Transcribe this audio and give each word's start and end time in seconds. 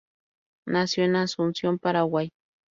Nació 0.65 1.03
en 1.03 1.15
Asunción, 1.15 1.77
Paraguay. 1.77 2.31